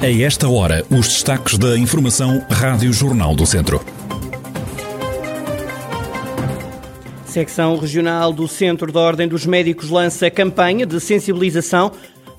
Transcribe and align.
A 0.00 0.08
esta 0.08 0.48
hora, 0.48 0.84
os 0.90 1.08
destaques 1.08 1.58
da 1.58 1.76
Informação 1.76 2.40
Rádio 2.48 2.92
Jornal 2.92 3.34
do 3.34 3.44
Centro. 3.44 3.84
Secção 7.24 7.76
Regional 7.76 8.32
do 8.32 8.46
Centro 8.46 8.92
da 8.92 9.00
Ordem 9.00 9.26
dos 9.26 9.44
Médicos 9.44 9.90
lança 9.90 10.30
campanha 10.30 10.86
de 10.86 11.00
sensibilização 11.00 11.90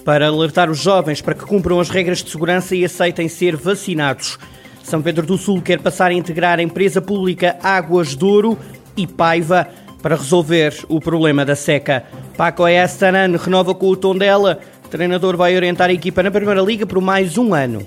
para 0.06 0.30
alertar 0.30 0.72
os 0.72 0.80
jovens 0.80 1.20
para 1.20 1.36
que 1.36 1.44
cumpram 1.44 1.82
as 1.82 1.90
regras 1.90 2.24
de 2.24 2.32
segurança 2.32 2.78
e 2.78 2.86
aceitem 2.86 3.28
ser 3.28 3.58
vacinados. 3.58 4.40
São 4.82 5.02
Pedro 5.02 5.26
do 5.26 5.38
Sul 5.38 5.62
quer 5.62 5.82
passar 5.82 6.12
a 6.12 6.14
integrar 6.14 6.60
a 6.60 6.64
empresa 6.64 7.02
pública 7.02 7.58
Águas 7.62 8.16
Douro 8.16 8.58
e 8.96 9.06
Paiva 9.06 9.68
para 10.02 10.16
resolver 10.16 10.74
o 10.88 11.02
problema 11.02 11.44
da 11.44 11.58
seca. 11.58 12.06
Paco 12.38 12.66
Estanan 12.66 13.36
renova 13.36 13.76
com 13.76 13.90
o 13.90 13.98
tom 13.98 14.16
dela. 14.16 14.62
O 14.90 14.98
treinador 15.00 15.38
vai 15.38 15.56
orientar 15.56 15.92
a 15.92 15.94
equipa 15.94 16.24
na 16.24 16.32
Primeira 16.32 16.62
Liga 16.62 16.84
por 16.84 17.00
mais 17.00 17.38
um 17.38 17.54
ano. 17.54 17.86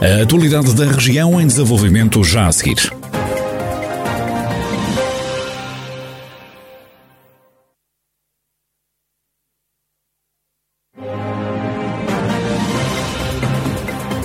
A 0.00 0.22
atualidade 0.24 0.74
da 0.74 0.84
região 0.86 1.40
em 1.40 1.46
desenvolvimento 1.46 2.24
já 2.24 2.48
a 2.48 2.52
seguir. 2.52 2.92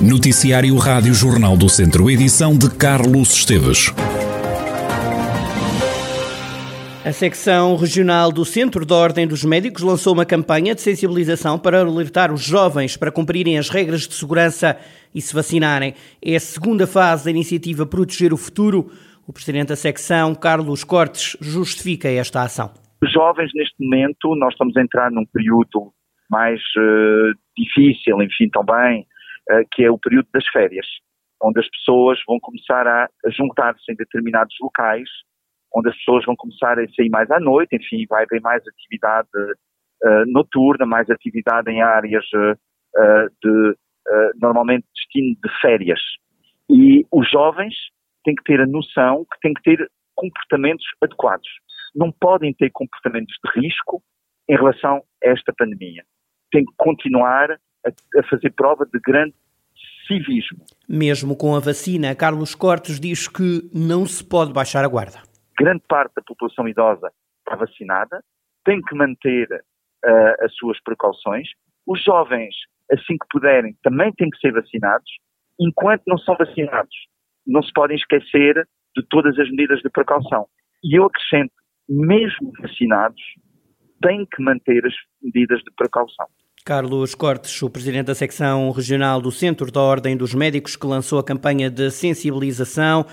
Noticiário 0.02 0.76
Rádio 0.78 1.14
Jornal 1.14 1.56
do 1.56 1.70
Centro, 1.70 2.10
edição 2.10 2.58
de 2.58 2.68
Carlos 2.72 3.30
Esteves. 3.30 3.94
A 7.08 7.14
secção 7.14 7.78
regional 7.78 8.34
do 8.34 8.44
Centro 8.44 8.86
da 8.86 8.94
Ordem 8.94 9.26
dos 9.26 9.46
Médicos 9.46 9.82
lançou 9.82 10.12
uma 10.12 10.26
campanha 10.26 10.76
de 10.76 10.82
sensibilização 10.82 11.58
para 11.58 11.80
alertar 11.80 12.34
os 12.34 12.44
jovens 12.44 12.98
para 12.98 13.14
cumprirem 13.14 13.58
as 13.58 13.70
regras 13.70 14.06
de 14.06 14.14
segurança 14.14 14.78
e 15.16 15.22
se 15.22 15.34
vacinarem. 15.34 15.94
É 16.22 16.36
a 16.36 16.40
segunda 16.42 16.86
fase 16.86 17.24
da 17.24 17.32
iniciativa 17.32 17.86
Proteger 17.86 18.34
o 18.34 18.38
Futuro. 18.38 18.92
O 19.26 19.32
presidente 19.32 19.70
da 19.70 19.78
secção, 19.78 20.36
Carlos 20.36 20.84
Cortes, 20.84 21.38
justifica 21.40 22.10
esta 22.10 22.42
ação. 22.42 22.74
Os 23.02 23.10
jovens, 23.10 23.52
neste 23.56 23.76
momento, 23.80 24.36
nós 24.36 24.52
estamos 24.52 24.76
a 24.76 24.82
entrar 24.82 25.10
num 25.10 25.26
período 25.28 25.94
mais 26.30 26.60
uh, 26.78 27.32
difícil, 27.58 28.22
enfim, 28.22 28.50
também 28.52 29.08
eh, 29.50 29.64
que 29.72 29.86
é 29.86 29.90
o 29.90 29.98
período 29.98 30.28
das 30.34 30.46
férias, 30.50 30.86
onde 31.42 31.62
as 31.62 31.70
pessoas 31.70 32.20
vão 32.28 32.38
começar 32.42 32.86
a 32.86 33.08
juntar-se 33.30 33.90
em 33.90 33.96
determinados 33.96 34.54
locais, 34.60 35.08
onde 35.76 35.90
as 35.90 35.96
pessoas 35.98 36.26
vão 36.26 36.36
começar 36.36 36.80
a 36.80 36.88
sair 36.96 37.10
mais 37.10 37.30
à 37.32 37.40
noite, 37.40 37.76
enfim, 37.76 38.06
vai 38.10 38.24
haver 38.24 38.42
mais 38.42 38.64
atividade 38.68 39.30
uh, 39.36 40.26
noturna, 40.32 40.86
mais 40.86 41.10
atividade 41.10 41.70
em 41.72 41.82
áreas 41.82 42.26
uh, 42.34 43.30
de, 43.44 43.70
uh, 43.72 44.32
normalmente, 44.42 44.86
destino 44.96 45.36
de 45.44 45.62
férias. 45.62 46.00
E 46.70 47.06
os 47.12 47.30
jovens 47.30 47.74
têm 48.24 48.36
que 48.36 48.44
ter 48.44 48.62
a 48.62 48.66
noção 48.66 49.26
que 49.32 49.40
têm 49.42 49.54
que 49.54 49.64
ter 49.64 49.90
comportamentos 50.16 50.86
adequados. 51.02 51.48
Não 51.96 52.12
podem 52.12 52.54
ter 52.54 52.70
comportamentos 52.72 53.36
de 53.44 53.62
risco 53.62 54.02
em 54.50 54.56
relação 54.56 54.98
a 55.24 55.30
esta 55.30 55.54
pandemia. 55.58 56.04
Têm 56.52 56.66
que 56.66 56.74
continuar 56.78 57.52
a, 57.52 58.20
a 58.20 58.24
fazer 58.30 58.52
prova 58.52 58.86
de 58.86 59.00
grande 59.00 59.34
civismo. 60.08 60.66
Mesmo 60.88 61.36
com 61.36 61.56
a 61.56 61.60
vacina, 61.60 62.16
Carlos 62.16 62.56
Cortes 62.56 63.00
diz 63.00 63.28
que 63.28 63.70
não 63.74 64.06
se 64.06 64.24
pode 64.24 64.54
baixar 64.54 64.84
a 64.84 64.88
guarda. 64.88 65.27
Grande 65.60 65.84
parte 65.88 66.14
da 66.16 66.22
população 66.22 66.68
idosa 66.68 67.12
está 67.40 67.56
vacinada, 67.56 68.24
tem 68.64 68.82
que 68.82 68.96
manter 68.96 69.48
uh, 69.52 70.46
as 70.46 70.54
suas 70.56 70.82
precauções. 70.84 71.48
Os 71.88 72.04
jovens, 72.04 72.54
assim 72.92 73.18
que 73.18 73.28
puderem, 73.30 73.76
também 73.82 74.12
têm 74.14 74.30
que 74.30 74.40
ser 74.40 74.52
vacinados. 74.52 75.10
Enquanto 75.60 76.04
não 76.06 76.18
são 76.18 76.36
vacinados, 76.36 76.96
não 77.46 77.64
se 77.64 77.72
podem 77.74 77.98
esquecer 77.98 78.68
de 78.96 79.06
todas 79.10 79.38
as 79.40 79.50
medidas 79.50 79.80
de 79.80 79.90
precaução. 79.90 80.48
E 80.84 80.98
eu 80.98 81.06
acrescento, 81.06 81.54
mesmo 81.90 82.52
vacinados, 82.60 83.22
têm 84.02 84.26
que 84.26 84.44
manter 84.44 84.86
as 84.86 84.94
medidas 85.22 85.60
de 85.60 85.72
precaução. 85.76 86.28
Carlos 86.66 87.16
Cortes, 87.16 87.62
o 87.62 87.70
presidente 87.70 88.08
da 88.08 88.16
secção 88.16 88.70
regional 88.72 89.22
do 89.22 89.32
Centro 89.32 89.72
da 89.72 89.80
Ordem 89.80 90.18
dos 90.18 90.34
Médicos, 90.34 90.76
que 90.76 90.86
lançou 90.86 91.18
a 91.18 91.24
campanha 91.24 91.70
de 91.70 91.90
sensibilização 91.90 93.06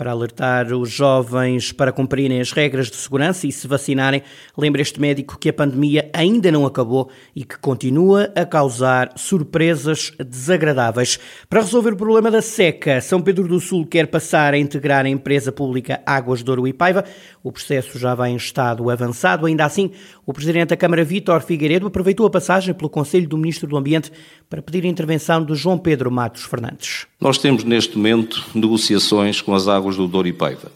para 0.00 0.12
alertar 0.12 0.72
os 0.72 0.90
jovens 0.90 1.72
para 1.72 1.92
cumprirem 1.92 2.40
as 2.40 2.52
regras 2.52 2.90
de 2.90 2.96
segurança 2.96 3.46
e 3.46 3.52
se 3.52 3.68
vacinarem. 3.68 4.22
Lembra 4.56 4.80
este 4.80 4.98
médico 4.98 5.38
que 5.38 5.50
a 5.50 5.52
pandemia 5.52 6.08
ainda 6.14 6.50
não 6.50 6.64
acabou 6.64 7.10
e 7.36 7.44
que 7.44 7.58
continua 7.58 8.32
a 8.34 8.46
causar 8.46 9.12
surpresas 9.14 10.10
desagradáveis. 10.18 11.18
Para 11.50 11.60
resolver 11.60 11.92
o 11.92 11.96
problema 11.96 12.30
da 12.30 12.40
seca, 12.40 12.98
São 13.02 13.20
Pedro 13.20 13.46
do 13.46 13.60
Sul 13.60 13.84
quer 13.84 14.06
passar 14.06 14.54
a 14.54 14.58
integrar 14.58 15.04
a 15.04 15.08
empresa 15.10 15.52
pública 15.52 16.00
Águas 16.06 16.42
Douro 16.42 16.66
e 16.66 16.72
Paiva. 16.72 17.04
O 17.42 17.52
processo 17.52 17.98
já 17.98 18.14
vai 18.14 18.30
em 18.30 18.36
estado 18.36 18.88
avançado. 18.88 19.44
Ainda 19.44 19.66
assim, 19.66 19.90
o 20.24 20.32
presidente 20.32 20.70
da 20.70 20.78
Câmara, 20.78 21.04
Vítor 21.04 21.42
Figueiredo, 21.42 21.86
aproveitou 21.86 22.24
a 22.24 22.30
passagem 22.30 22.72
pelo 22.72 22.88
Conselho 22.88 23.28
do 23.28 23.36
Ministro 23.36 23.68
do 23.68 23.76
Ambiente 23.76 24.10
para 24.48 24.62
pedir 24.62 24.84
a 24.84 24.88
intervenção 24.88 25.44
de 25.44 25.54
João 25.54 25.76
Pedro 25.76 26.10
Matos 26.10 26.44
Fernandes. 26.44 27.06
Nós 27.20 27.36
temos 27.36 27.64
neste 27.64 27.96
momento 27.96 28.46
negociações 28.54 29.42
com 29.42 29.54
as 29.54 29.68
águas 29.68 29.89
do 29.96 30.06
Douro 30.06 30.28
e 30.28 30.32
Paiva. 30.32 30.70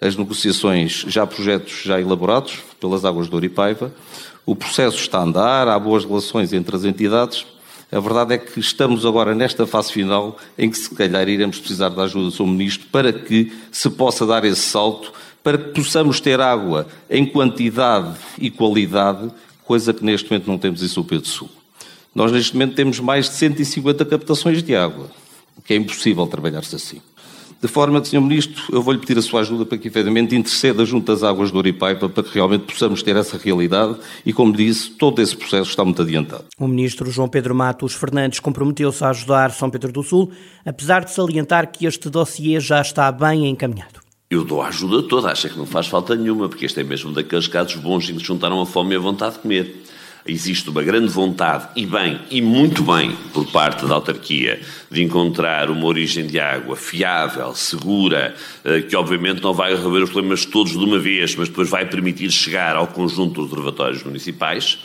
As 0.00 0.16
negociações, 0.16 1.04
já 1.08 1.26
projetos 1.26 1.82
já 1.84 2.00
elaborados 2.00 2.58
pelas 2.80 3.04
águas 3.04 3.26
do 3.26 3.32
Douro 3.32 3.46
e 3.46 3.48
Paiva. 3.48 3.92
O 4.46 4.54
processo 4.54 4.98
está 4.98 5.18
a 5.18 5.22
andar, 5.22 5.68
há 5.68 5.78
boas 5.78 6.04
relações 6.04 6.52
entre 6.52 6.74
as 6.74 6.84
entidades. 6.84 7.46
A 7.90 7.98
verdade 8.00 8.34
é 8.34 8.38
que 8.38 8.60
estamos 8.60 9.04
agora 9.04 9.34
nesta 9.34 9.66
fase 9.66 9.92
final 9.92 10.38
em 10.56 10.70
que 10.70 10.78
se 10.78 10.94
calhar 10.94 11.28
iremos 11.28 11.58
precisar 11.58 11.88
da 11.88 12.02
ajuda 12.02 12.26
do 12.26 12.30
Sr. 12.30 12.46
Ministro 12.46 12.86
para 12.92 13.12
que 13.12 13.52
se 13.72 13.88
possa 13.90 14.26
dar 14.26 14.44
esse 14.44 14.60
salto, 14.60 15.12
para 15.42 15.56
que 15.56 15.70
possamos 15.70 16.20
ter 16.20 16.40
água 16.40 16.86
em 17.08 17.24
quantidade 17.24 18.14
e 18.38 18.50
qualidade, 18.50 19.30
coisa 19.64 19.92
que 19.92 20.04
neste 20.04 20.30
momento 20.30 20.46
não 20.46 20.58
temos 20.58 20.82
em 20.82 20.88
São 20.88 21.02
Pedro 21.02 21.26
Sul. 21.26 21.48
Nós 22.14 22.30
neste 22.30 22.52
momento 22.52 22.74
temos 22.74 23.00
mais 23.00 23.26
de 23.28 23.36
150 23.36 24.04
captações 24.04 24.62
de 24.62 24.76
água 24.76 25.10
que 25.68 25.74
é 25.74 25.76
impossível 25.76 26.26
trabalhar-se 26.26 26.74
assim. 26.74 27.02
De 27.60 27.66
forma 27.66 28.00
que, 28.00 28.06
Sr. 28.06 28.20
Ministro, 28.20 28.62
eu 28.70 28.80
vou-lhe 28.80 29.00
pedir 29.00 29.18
a 29.18 29.22
sua 29.22 29.40
ajuda 29.40 29.66
para 29.66 29.76
que, 29.76 29.88
efetivamente, 29.88 30.36
interceda 30.36 30.84
junto 30.84 31.10
às 31.10 31.24
águas 31.24 31.50
do 31.50 31.56
Ouripaipa 31.56 32.08
para 32.08 32.22
que 32.22 32.32
realmente 32.32 32.72
possamos 32.72 33.02
ter 33.02 33.16
essa 33.16 33.36
realidade 33.36 33.96
e, 34.24 34.32
como 34.32 34.52
disse, 34.52 34.90
todo 34.90 35.20
esse 35.20 35.36
processo 35.36 35.70
está 35.70 35.84
muito 35.84 36.00
adiantado. 36.00 36.44
O 36.56 36.68
Ministro 36.68 37.10
João 37.10 37.28
Pedro 37.28 37.56
Matos 37.56 37.94
Fernandes 37.94 38.38
comprometeu-se 38.38 39.02
a 39.02 39.10
ajudar 39.10 39.50
São 39.50 39.68
Pedro 39.70 39.90
do 39.90 40.04
Sul, 40.04 40.30
apesar 40.64 41.04
de 41.04 41.10
salientar 41.10 41.72
que 41.72 41.84
este 41.84 42.08
dossiê 42.08 42.60
já 42.60 42.80
está 42.80 43.10
bem 43.10 43.48
encaminhado. 43.48 44.00
Eu 44.30 44.44
dou 44.44 44.62
a 44.62 44.68
ajuda 44.68 45.02
toda, 45.08 45.32
acho 45.32 45.48
que 45.48 45.58
não 45.58 45.66
faz 45.66 45.86
falta 45.86 46.14
nenhuma, 46.14 46.48
porque 46.48 46.66
este 46.66 46.80
é 46.80 46.84
mesmo 46.84 47.12
daqueles 47.12 47.48
casos 47.48 47.76
bons 47.76 48.08
em 48.08 48.16
que 48.16 48.24
juntaram 48.24 48.60
a 48.60 48.66
fome 48.66 48.94
e 48.94 48.96
a 48.96 49.00
vontade 49.00 49.36
de 49.36 49.40
comer 49.40 49.82
existe 50.28 50.68
uma 50.68 50.82
grande 50.82 51.08
vontade, 51.08 51.68
e 51.74 51.86
bem, 51.86 52.20
e 52.30 52.42
muito 52.42 52.82
bem, 52.82 53.16
por 53.32 53.46
parte 53.46 53.86
da 53.86 53.94
autarquia, 53.94 54.60
de 54.90 55.02
encontrar 55.02 55.70
uma 55.70 55.86
origem 55.86 56.26
de 56.26 56.38
água 56.38 56.76
fiável, 56.76 57.54
segura, 57.54 58.34
eh, 58.64 58.82
que 58.82 58.94
obviamente 58.94 59.42
não 59.42 59.54
vai 59.54 59.74
resolver 59.74 60.02
os 60.02 60.10
problemas 60.10 60.44
todos 60.44 60.72
de 60.72 60.78
uma 60.78 60.98
vez, 60.98 61.34
mas 61.34 61.48
depois 61.48 61.68
vai 61.68 61.86
permitir 61.86 62.30
chegar 62.30 62.76
ao 62.76 62.86
conjunto 62.86 63.40
dos 63.40 63.50
reservatórios 63.50 64.02
municipais, 64.02 64.78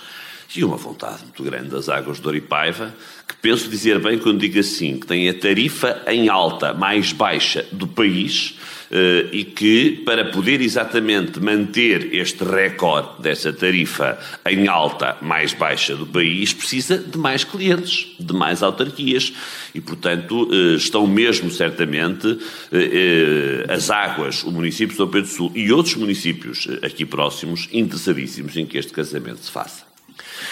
e 0.55 0.63
uma 0.63 0.77
vontade 0.77 1.23
muito 1.23 1.43
grande 1.43 1.69
das 1.69 1.89
águas 1.89 2.19
de 2.19 2.27
Oripaiva, 2.27 2.93
que 3.27 3.35
penso 3.37 3.69
dizer 3.69 3.99
bem 3.99 4.17
quando 4.19 4.39
digo 4.39 4.59
assim, 4.59 4.99
que 4.99 5.07
tem 5.07 5.27
a 5.29 5.33
tarifa 5.33 6.01
em 6.07 6.29
alta 6.29 6.73
mais 6.73 7.11
baixa 7.11 7.65
do 7.71 7.87
país, 7.87 8.57
eh, 8.95 9.29
e 9.31 9.43
que, 9.43 10.03
para 10.05 10.25
poder 10.25 10.61
exatamente 10.61 11.39
manter 11.39 12.13
este 12.13 12.43
recorde 12.43 13.23
dessa 13.23 13.51
tarifa 13.51 14.19
em 14.45 14.67
alta 14.67 15.17
mais 15.19 15.51
baixa 15.51 15.95
do 15.95 16.05
país, 16.05 16.53
precisa 16.53 16.99
de 16.99 17.17
mais 17.17 17.43
clientes, 17.43 18.15
de 18.19 18.33
mais 18.33 18.61
autarquias. 18.61 19.33
E, 19.73 19.81
portanto, 19.81 20.47
eh, 20.51 20.75
estão 20.75 21.07
mesmo 21.07 21.49
certamente 21.49 22.37
eh, 22.71 23.65
as 23.67 23.89
águas, 23.89 24.43
o 24.43 24.51
município 24.51 24.89
de 24.89 24.97
São 24.97 25.07
Pedro 25.07 25.27
do 25.27 25.33
Sul 25.33 25.51
e 25.55 25.71
outros 25.71 25.95
municípios 25.95 26.67
aqui 26.83 27.03
próximos 27.03 27.67
interessadíssimos 27.73 28.55
em 28.55 28.65
que 28.67 28.77
este 28.77 28.93
casamento 28.93 29.39
se 29.39 29.49
faça. 29.49 29.92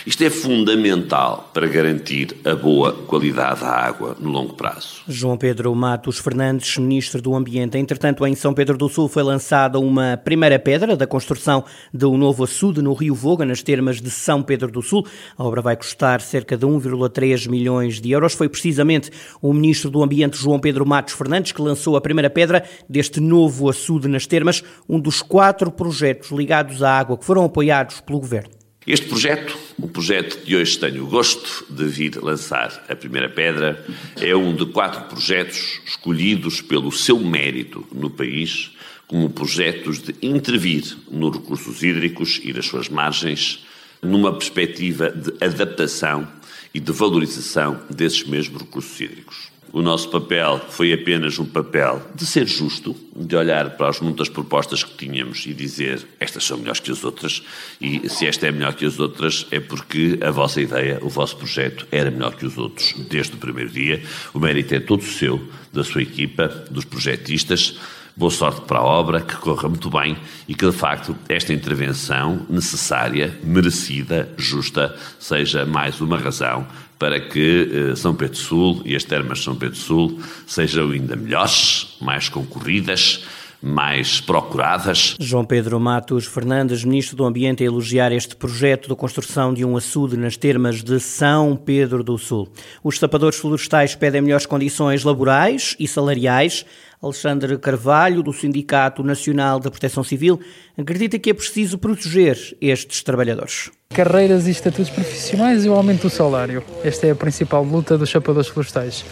Isto 0.06 0.24
é 0.24 0.30
fundamental 0.30 1.50
para 1.54 1.68
garantir 1.68 2.36
a 2.46 2.56
boa 2.56 2.94
qualidade 2.94 3.62
da 3.62 3.70
água 3.70 4.16
no 4.20 4.30
longo 4.30 4.54
prazo. 4.54 5.02
João 5.08 5.38
Pedro 5.38 5.74
Matos 5.76 6.20
Fernandes, 6.20 6.78
Ministro 6.78 7.22
do 7.22 7.36
Ambiente. 7.36 7.78
Entretanto, 7.78 8.26
em 8.26 8.36
São 8.36 8.54
Pedro 8.54 8.78
do 8.78 8.90
Sul 8.90 9.08
foi 9.08 9.24
lançada 9.24 9.80
uma 9.80 10.18
primeira 10.18 10.58
pedra 10.58 10.96
da 10.96 11.08
construção 11.08 11.64
de 11.94 12.06
um 12.06 12.18
novo 12.18 12.44
açude 12.44 12.82
no 12.82 12.94
Rio 12.94 13.16
Voga, 13.16 13.46
nas 13.46 13.62
termas 13.62 14.02
de 14.02 14.10
São 14.10 14.42
Pedro 14.42 14.72
do 14.72 14.82
Sul. 14.82 15.06
A 15.38 15.44
obra 15.44 15.62
vai 15.62 15.76
custar 15.76 16.22
cerca 16.22 16.58
de 16.58 16.66
1,3 16.66 17.50
milhões 17.50 18.00
de 18.00 18.12
euros. 18.12 18.34
Foi 18.34 18.50
precisamente 18.50 19.12
o 19.42 19.54
Ministro 19.54 19.90
do 19.90 20.04
Ambiente, 20.04 20.38
João 20.38 20.60
Pedro 20.60 20.86
Matos 20.86 21.14
Fernandes, 21.14 21.52
que 21.52 21.62
lançou 21.62 21.96
a 21.96 22.02
primeira 22.02 22.30
pedra 22.30 22.64
deste 22.90 23.20
novo 23.20 23.70
açude 23.70 24.08
nas 24.08 24.26
termas, 24.26 24.64
um 24.88 25.00
dos 25.00 25.22
quatro 25.22 25.72
projetos 25.72 26.32
ligados 26.32 26.82
à 26.84 26.98
água 26.98 27.18
que 27.18 27.26
foram 27.26 27.46
apoiados 27.46 28.02
pelo 28.02 28.20
Governo. 28.20 28.52
Este 28.86 29.08
projeto, 29.08 29.56
o 29.78 29.88
projeto 29.88 30.46
de 30.46 30.56
hoje 30.56 30.78
tenho 30.78 31.04
o 31.04 31.08
gosto 31.08 31.66
de 31.70 31.86
vir 31.86 32.16
lançar 32.22 32.86
a 32.88 32.96
primeira 32.96 33.30
pedra, 33.30 33.84
é 34.18 34.36
um 34.36 34.56
de 34.56 34.66
quatro 34.68 35.04
projetos 35.04 35.80
escolhidos 35.86 36.62
pelo 36.62 36.92
seu 36.92 37.20
mérito 37.20 37.88
no 37.92 38.10
país 38.10 38.72
como 39.08 39.30
projetos 39.30 40.02
de 40.02 40.16
intervir 40.22 40.98
nos 41.12 41.36
recursos 41.36 41.84
hídricos 41.84 42.40
e 42.44 42.54
das 42.54 42.66
suas 42.66 42.88
margens, 42.88 43.66
numa 44.02 44.32
perspectiva 44.32 45.10
de 45.10 45.34
adaptação 45.44 46.28
e 46.74 46.80
de 46.80 46.92
valorização 46.94 47.82
desses 47.90 48.24
mesmos 48.24 48.62
recursos 48.62 49.00
hídricos. 49.02 49.52
O 49.74 49.82
nosso 49.82 50.10
papel 50.10 50.60
foi 50.70 50.92
apenas 50.92 51.40
um 51.40 51.46
papel 51.46 52.02
de 52.14 52.26
ser 52.26 52.46
justo, 52.46 52.94
de 53.16 53.36
olhar 53.38 53.70
para 53.78 53.88
as 53.88 54.02
muitas 54.02 54.28
propostas 54.28 54.84
que 54.84 54.98
tínhamos 54.98 55.46
e 55.46 55.54
dizer 55.54 56.06
estas 56.20 56.44
são 56.44 56.58
melhores 56.58 56.82
que 56.82 56.92
as 56.92 57.02
outras, 57.06 57.42
e 57.80 58.10
se 58.10 58.28
esta 58.28 58.48
é 58.48 58.52
melhor 58.52 58.74
que 58.74 58.86
as 58.86 59.00
outras 59.00 59.48
é 59.50 59.62
porque 59.62 60.20
a 60.22 60.30
vossa 60.30 60.60
ideia, 60.60 61.00
o 61.02 61.08
vosso 61.08 61.38
projeto 61.38 61.88
era 61.90 62.12
melhor 62.12 62.36
que 62.36 62.46
os 62.46 62.58
outros 62.58 62.94
desde 63.10 63.36
o 63.36 63.38
primeiro 63.38 63.70
dia. 63.70 64.04
O 64.34 64.40
mérito 64.40 64.76
é 64.76 64.80
todo 64.82 65.04
seu, 65.04 65.42
da 65.72 65.86
sua 65.86 66.02
equipa, 66.02 66.50
dos 66.70 66.84
projetistas. 66.84 67.80
Boa 68.14 68.30
sorte 68.30 68.62
para 68.62 68.80
a 68.80 68.84
obra, 68.84 69.22
que 69.22 69.36
corra 69.38 69.70
muito 69.70 69.90
bem 69.90 70.18
e 70.50 70.54
que, 70.54 70.66
de 70.66 70.76
facto, 70.76 71.16
esta 71.30 71.54
intervenção 71.54 72.46
necessária, 72.50 73.40
merecida, 73.42 74.30
justa, 74.38 74.94
seja 75.18 75.66
mais 75.66 76.02
uma 76.02 76.18
razão 76.18 76.68
para 77.02 77.20
que 77.20 77.90
eh, 77.90 77.96
São 77.96 78.14
Pedro 78.14 78.38
Sul 78.38 78.84
e 78.86 78.96
as 78.96 79.04
termas 79.04 79.40
de 79.40 79.46
São 79.46 79.56
Pedro 79.56 79.76
Sul 79.76 80.20
sejam 80.46 80.92
ainda 80.92 81.16
melhores, 81.16 81.98
mais 82.00 82.30
concorridas, 82.30 83.26
mais 83.60 84.22
procuradas. 84.22 85.16
João 85.20 85.44
Pedro 85.44 85.80
Matos 85.80 86.28
Fernandes, 86.28 86.84
Ministro 86.84 87.18
do 87.18 87.26
Ambiente, 87.26 87.64
a 87.64 87.66
elogiar 87.66 88.12
este 88.12 88.36
projeto 88.36 88.88
de 88.88 88.96
construção 88.96 89.52
de 89.52 89.66
um 89.66 89.76
açude 89.76 90.16
nas 90.16 90.38
termas 90.38 90.84
de 90.84 91.00
São 91.00 91.56
Pedro 91.56 92.04
do 92.04 92.20
Sul. 92.20 92.48
Os 92.84 93.00
sapadores 93.00 93.40
florestais 93.40 93.96
pedem 93.96 94.22
melhores 94.22 94.46
condições 94.46 95.04
laborais 95.04 95.76
e 95.80 95.88
salariais. 95.88 96.64
Alexandre 97.02 97.58
Carvalho, 97.58 98.22
do 98.22 98.32
Sindicato 98.32 99.02
Nacional 99.02 99.60
da 99.60 99.72
Proteção 99.72 100.04
Civil, 100.04 100.40
acredita 100.78 101.18
que 101.18 101.32
é 101.32 101.34
preciso 101.34 101.80
proteger 101.80 102.38
estes 102.62 103.02
trabalhadores. 103.02 103.72
Carreiras 103.90 104.48
e 104.48 104.52
estatutos 104.52 104.92
profissionais 104.92 105.66
e 105.66 105.70
o 105.70 105.74
aumento 105.74 106.04
do 106.04 106.10
salário. 106.12 106.64
Esta 106.84 107.08
é 107.08 107.12
a 107.12 107.16
principal 107.16 107.64
luta 107.64 107.98
dos 107.98 108.08
chapadores 108.08 108.48
florestais. 108.48 109.04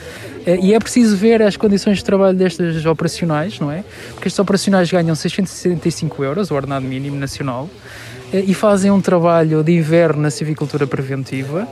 É, 0.45 0.55
e 0.57 0.73
é 0.73 0.79
preciso 0.79 1.17
ver 1.17 1.41
as 1.41 1.57
condições 1.57 1.97
de 1.97 2.03
trabalho 2.03 2.37
destes 2.37 2.85
operacionais, 2.85 3.59
não 3.59 3.71
é? 3.71 3.83
Porque 4.13 4.27
estes 4.27 4.39
operacionais 4.39 4.91
ganham 4.91 5.15
665 5.15 6.23
euros, 6.23 6.51
o 6.51 6.55
ordenado 6.55 6.85
mínimo 6.85 7.17
nacional, 7.17 7.67
é, 8.31 8.39
e 8.39 8.53
fazem 8.53 8.91
um 8.91 9.01
trabalho 9.01 9.63
de 9.63 9.71
inverno 9.71 10.21
na 10.21 10.29
civicultura 10.29 10.85
preventiva 10.85 11.67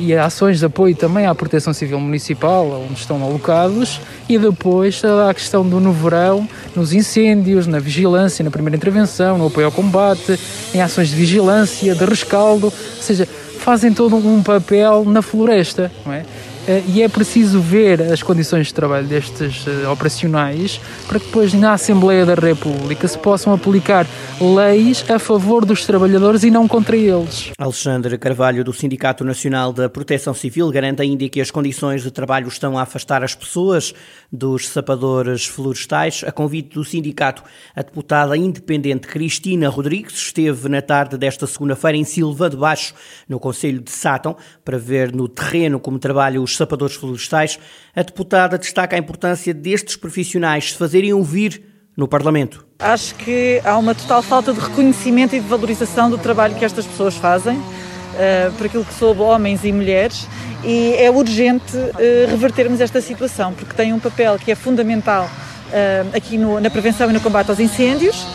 e 0.00 0.14
ações 0.14 0.58
de 0.58 0.66
apoio 0.66 0.94
também 0.94 1.26
à 1.26 1.34
proteção 1.34 1.72
civil 1.72 1.98
municipal, 1.98 2.84
onde 2.88 3.00
estão 3.00 3.22
alocados, 3.22 4.00
e 4.28 4.38
depois 4.38 5.02
a 5.04 5.34
questão 5.34 5.68
do 5.68 5.80
no 5.80 5.92
verão, 5.92 6.48
nos 6.76 6.92
incêndios, 6.92 7.66
na 7.66 7.78
vigilância, 7.78 8.44
na 8.44 8.50
primeira 8.50 8.76
intervenção, 8.76 9.36
no 9.36 9.46
apoio 9.46 9.66
ao 9.66 9.72
combate, 9.72 10.38
em 10.72 10.80
ações 10.80 11.08
de 11.08 11.16
vigilância, 11.16 11.94
de 11.94 12.04
rescaldo, 12.04 12.66
ou 12.66 13.02
seja, 13.02 13.26
fazem 13.58 13.92
todo 13.92 14.16
um 14.16 14.42
papel 14.42 15.04
na 15.04 15.22
floresta, 15.22 15.90
não 16.04 16.12
é? 16.12 16.24
Eh, 16.66 16.82
e 16.88 17.02
é 17.02 17.08
preciso 17.08 17.60
ver 17.60 18.00
as 18.00 18.22
condições 18.22 18.68
de 18.68 18.74
trabalho 18.74 19.06
destes 19.06 19.66
uh, 19.66 19.90
operacionais 19.90 20.80
para 21.06 21.20
que 21.20 21.26
depois 21.26 21.52
na 21.52 21.74
Assembleia 21.74 22.24
da 22.24 22.34
República 22.34 23.06
se 23.06 23.18
possam 23.18 23.52
aplicar 23.52 24.06
leis 24.40 25.04
a 25.10 25.18
favor 25.18 25.66
dos 25.66 25.84
trabalhadores 25.84 26.42
e 26.42 26.50
não 26.50 26.66
contra 26.66 26.96
eles. 26.96 27.52
Alexandre 27.58 28.16
Carvalho, 28.16 28.64
do 28.64 28.72
Sindicato 28.72 29.24
Nacional 29.24 29.74
da 29.74 29.90
Proteção 29.90 30.32
Civil, 30.32 30.70
garante 30.70 31.02
ainda 31.02 31.28
que 31.28 31.38
as 31.38 31.50
condições 31.50 32.02
de 32.02 32.10
trabalho 32.10 32.48
estão 32.48 32.78
a 32.78 32.82
afastar 32.82 33.22
as 33.22 33.34
pessoas 33.34 33.92
dos 34.32 34.66
sapadores 34.68 35.44
florestais. 35.44 36.24
A 36.26 36.32
convite 36.32 36.74
do 36.74 36.84
sindicato, 36.84 37.42
a 37.76 37.82
deputada 37.82 38.36
independente 38.38 39.06
Cristina 39.06 39.68
Rodrigues 39.68 40.14
esteve 40.14 40.68
na 40.70 40.80
tarde 40.80 41.18
desta 41.18 41.46
segunda-feira 41.46 41.98
em 41.98 42.04
Silva 42.04 42.48
de 42.48 42.56
Baixo, 42.56 42.94
no 43.28 43.38
Conselho 43.38 43.80
de 43.80 43.90
Sátão, 43.90 44.34
para 44.64 44.78
ver 44.78 45.14
no 45.14 45.28
terreno 45.28 45.78
como 45.78 45.98
trabalham 45.98 46.42
os 46.42 46.53
sapadores 46.56 46.96
florestais, 46.96 47.58
a 47.94 48.02
deputada 48.02 48.58
destaca 48.58 48.96
a 48.96 48.98
importância 48.98 49.52
destes 49.52 49.96
profissionais 49.96 50.72
se 50.72 50.78
fazerem 50.78 51.12
ouvir 51.12 51.62
no 51.96 52.08
Parlamento. 52.08 52.66
Acho 52.78 53.14
que 53.14 53.60
há 53.64 53.76
uma 53.78 53.94
total 53.94 54.22
falta 54.22 54.52
de 54.52 54.60
reconhecimento 54.60 55.34
e 55.36 55.40
de 55.40 55.46
valorização 55.46 56.10
do 56.10 56.18
trabalho 56.18 56.54
que 56.54 56.64
estas 56.64 56.84
pessoas 56.84 57.14
fazem, 57.14 57.56
uh, 57.56 58.52
por 58.56 58.66
aquilo 58.66 58.84
que 58.84 58.94
sou 58.94 59.16
homens 59.18 59.64
e 59.64 59.72
mulheres, 59.72 60.26
e 60.64 60.94
é 60.94 61.10
urgente 61.10 61.76
uh, 61.76 62.30
revertermos 62.30 62.80
esta 62.80 63.00
situação, 63.00 63.52
porque 63.52 63.74
tem 63.74 63.92
um 63.92 64.00
papel 64.00 64.38
que 64.38 64.50
é 64.50 64.54
fundamental 64.54 65.24
uh, 65.24 66.16
aqui 66.16 66.36
no, 66.36 66.60
na 66.60 66.68
prevenção 66.68 67.08
e 67.10 67.12
no 67.12 67.20
combate 67.20 67.50
aos 67.50 67.60
incêndios. 67.60 68.26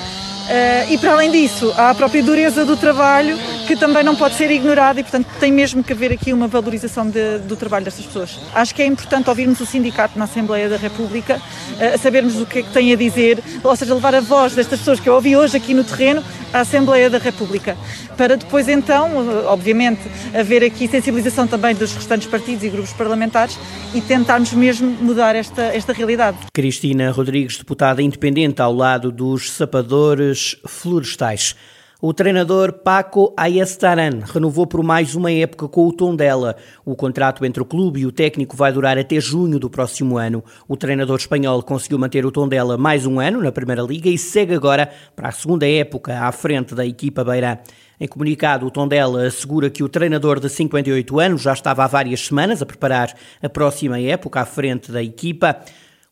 e 0.90 0.98
para 0.98 1.12
além 1.12 1.32
disso, 1.32 1.72
há 1.78 1.92
a 1.92 1.96
própria 1.96 2.24
dureza 2.24 2.66
do 2.66 2.76
trabalho 2.76 3.38
que 3.70 3.76
também 3.76 4.04
não 4.04 4.16
pode 4.16 4.34
ser 4.34 4.50
ignorado 4.50 5.00
e, 5.00 5.04
portanto, 5.04 5.28
tem 5.40 5.52
mesmo 5.52 5.84
que 5.84 5.94
haver 5.94 6.12
aqui 6.12 6.34
uma 6.34 6.48
valorização 6.48 7.08
de, 7.08 7.38
do 7.38 7.56
trabalho 7.56 7.86
destas 7.86 8.04
pessoas. 8.04 8.40
Acho 8.52 8.74
que 8.74 8.82
é 8.82 8.86
importante 8.88 9.30
ouvirmos 9.30 9.60
o 9.60 9.66
sindicato 9.66 10.18
na 10.18 10.26
Assembleia 10.26 10.68
da 10.68 10.76
República, 10.76 11.36
uh, 11.38 12.00
sabermos 12.00 12.42
o 12.42 12.48
que 12.48 12.60
é 12.60 12.64
que 12.64 12.74
tem 12.74 12.92
a 12.92 12.96
dizer, 12.96 13.38
ou 13.64 13.76
seja, 13.76 13.94
levar 13.94 14.16
a 14.16 14.22
voz 14.22 14.56
destas 14.56 14.80
pessoas 14.80 15.00
que 15.00 15.08
eu 15.08 15.14
ouvi 15.14 15.38
hoje 15.38 15.56
aqui 15.56 15.76
no 15.76 15.84
terreno 15.84 16.24
à 16.52 16.62
Assembleia 16.62 17.12
da 17.12 17.20
República, 17.20 17.78
para 18.18 18.36
depois 18.36 18.68
então, 18.68 19.12
uh, 19.18 19.46
obviamente, 19.46 20.02
haver 20.34 20.64
aqui 20.64 20.88
sensibilização 20.88 21.46
também 21.46 21.76
dos 21.76 21.94
restantes 21.94 22.28
partidos 22.28 22.64
e 22.64 22.70
grupos 22.70 22.94
parlamentares 22.94 23.56
e 23.94 24.02
tentarmos 24.02 24.52
mesmo 24.52 24.90
mudar 25.00 25.36
esta, 25.36 25.62
esta 25.62 25.94
realidade. 25.94 26.40
Cristina 26.52 27.12
Rodrigues, 27.12 27.60
deputada 27.60 28.02
independente 28.02 28.64
ao 28.64 28.74
lado 28.74 29.12
dos 29.12 29.52
sapadores 29.52 30.56
florestais. 30.66 31.56
O 32.02 32.14
treinador 32.14 32.72
Paco 32.72 33.34
Ayestaran 33.36 34.22
renovou 34.24 34.66
por 34.66 34.82
mais 34.82 35.16
uma 35.16 35.30
época 35.34 35.68
com 35.68 35.86
o 35.86 35.92
Tondela. 35.92 36.56
O 36.86 36.96
contrato 36.96 37.44
entre 37.44 37.62
o 37.62 37.66
clube 37.66 38.00
e 38.00 38.06
o 38.06 38.12
técnico 38.12 38.56
vai 38.56 38.72
durar 38.72 38.98
até 38.98 39.20
junho 39.20 39.60
do 39.60 39.70
próximo 39.70 40.18
ano. 40.18 40.42
O 40.66 40.78
treinador 40.78 41.18
espanhol 41.18 41.62
conseguiu 41.62 42.00
manter 42.00 42.26
o 42.26 42.32
Tondela 42.32 42.78
mais 42.78 43.06
um 43.06 43.20
ano 43.20 43.42
na 43.42 43.52
Primeira 43.52 43.82
Liga 43.82 44.08
e 44.08 44.18
segue 44.18 44.56
agora 44.56 44.90
para 45.14 45.28
a 45.28 45.32
segunda 45.34 45.68
época 45.68 46.18
à 46.22 46.32
frente 46.32 46.74
da 46.74 46.86
equipa 46.86 47.22
beirã. 47.22 47.58
Em 48.00 48.08
comunicado, 48.08 48.66
o 48.66 48.72
Tondela 48.72 49.28
assegura 49.28 49.70
que 49.70 49.84
o 49.84 49.90
treinador 49.90 50.40
de 50.40 50.48
58 50.48 51.20
anos 51.20 51.42
já 51.42 51.52
estava 51.52 51.84
há 51.84 51.88
várias 51.88 52.26
semanas 52.26 52.62
a 52.62 52.66
preparar 52.66 53.14
a 53.44 53.50
próxima 53.50 54.00
época 54.00 54.40
à 54.40 54.46
frente 54.46 54.90
da 54.90 55.04
equipa. 55.04 55.60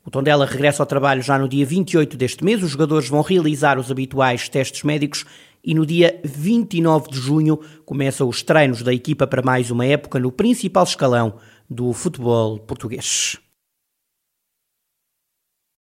O 0.07 0.09
Tondela 0.09 0.45
regressa 0.45 0.81
ao 0.81 0.87
trabalho 0.87 1.21
já 1.21 1.37
no 1.37 1.49
dia 1.49 1.65
28 1.65 2.15
deste 2.15 2.41
mês. 2.41 2.63
Os 2.63 2.71
jogadores 2.71 3.09
vão 3.09 3.21
realizar 3.21 3.77
os 3.77 3.91
habituais 3.91 4.47
testes 4.47 4.83
médicos 4.83 5.25
e 5.61 5.73
no 5.73 5.85
dia 5.85 6.21
29 6.23 7.09
de 7.11 7.19
junho 7.19 7.59
começam 7.85 8.29
os 8.29 8.41
treinos 8.41 8.81
da 8.81 8.93
equipa 8.93 9.27
para 9.27 9.41
mais 9.41 9.69
uma 9.69 9.85
época 9.85 10.17
no 10.17 10.31
principal 10.31 10.85
escalão 10.85 11.33
do 11.69 11.91
futebol 11.91 12.57
português. 12.57 13.37